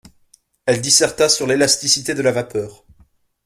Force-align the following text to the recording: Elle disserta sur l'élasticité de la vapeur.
Elle 0.65 0.81
disserta 0.81 1.29
sur 1.29 1.45
l'élasticité 1.45 2.15
de 2.15 2.23
la 2.23 2.31
vapeur. 2.31 2.85